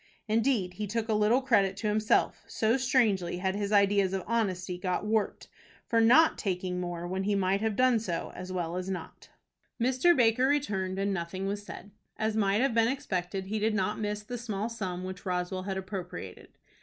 [0.27, 4.79] Indeed, he took a little credit to himself, so strangely had his ideas of honesty
[4.79, 5.47] got warped,
[5.85, 9.29] for not taking more when he might have done so as well as not.
[9.79, 10.17] Mr.
[10.17, 11.91] Baker returned, and nothing was said.
[12.17, 15.77] As might have been expected, he did not miss the small sum which Roswell had
[15.77, 16.57] appropriated.